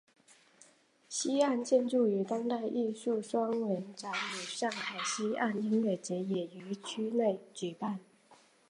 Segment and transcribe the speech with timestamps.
[1.09, 7.99] 西岸建筑与当代艺术双年展与上海西岸音乐节也于区内举办。